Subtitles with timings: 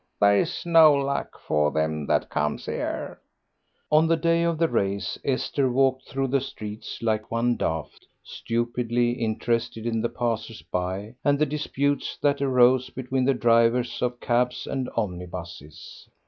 [0.19, 3.21] There's no luck for them that comes 'ere."
[3.91, 9.11] On the day of the race Esther walked through the streets like one daft, stupidly
[9.11, 14.65] interested in the passers by and the disputes that arose between the drivers of cabs
[14.65, 16.09] and omnibuses.